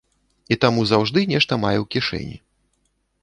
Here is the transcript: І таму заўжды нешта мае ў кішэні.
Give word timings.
І 0.53 0.55
таму 0.63 0.85
заўжды 0.91 1.19
нешта 1.33 1.53
мае 1.65 1.75
ў 1.83 1.85
кішэні. 1.97 2.37